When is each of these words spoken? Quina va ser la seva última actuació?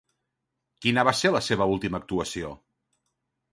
Quina 0.85 1.03
va 1.09 1.13
ser 1.19 1.31
la 1.37 1.43
seva 1.49 1.69
última 1.75 2.01
actuació? 2.05 2.53